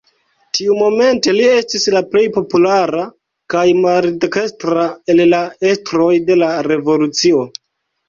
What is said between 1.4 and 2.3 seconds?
estis la plej